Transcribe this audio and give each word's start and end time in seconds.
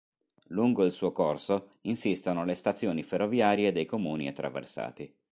Lungo 0.47 0.83
il 0.83 0.91
suo 0.91 1.11
corso 1.11 1.73
insistono 1.81 2.43
le 2.43 2.55
stazioni 2.55 3.03
ferroviarie 3.03 3.71
dei 3.71 3.85
comuni 3.85 4.27
attraversati. 4.27 5.15